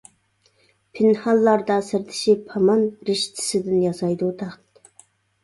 [0.99, 4.93] پىنھانلاردا سىردىشىپ ھامان، رىشتىسىدىن ياسايدۇ تەخت.